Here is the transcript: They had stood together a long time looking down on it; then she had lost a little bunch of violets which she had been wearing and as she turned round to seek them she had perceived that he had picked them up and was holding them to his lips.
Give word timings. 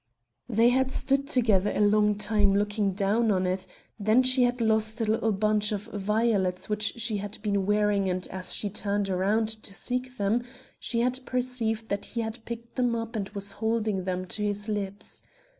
They 0.49 0.69
had 0.69 0.89
stood 0.89 1.27
together 1.27 1.69
a 1.75 1.79
long 1.79 2.15
time 2.15 2.55
looking 2.55 2.93
down 2.93 3.29
on 3.29 3.45
it; 3.45 3.67
then 3.99 4.23
she 4.23 4.41
had 4.41 4.59
lost 4.59 4.99
a 4.99 5.05
little 5.05 5.31
bunch 5.31 5.71
of 5.71 5.83
violets 5.83 6.67
which 6.67 6.99
she 6.99 7.17
had 7.17 7.37
been 7.43 7.67
wearing 7.67 8.09
and 8.09 8.27
as 8.29 8.51
she 8.51 8.71
turned 8.71 9.09
round 9.09 9.47
to 9.61 9.75
seek 9.75 10.17
them 10.17 10.41
she 10.79 11.01
had 11.01 11.23
perceived 11.27 11.89
that 11.89 12.05
he 12.05 12.21
had 12.21 12.43
picked 12.45 12.77
them 12.77 12.95
up 12.95 13.15
and 13.15 13.29
was 13.35 13.51
holding 13.51 14.03
them 14.05 14.25
to 14.25 14.41
his 14.41 14.67
lips. 14.67 15.21